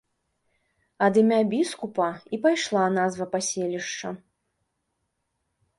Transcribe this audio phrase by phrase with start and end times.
[1.07, 2.07] Ад імя біскупа
[2.37, 4.09] і пайшла назва паселішча.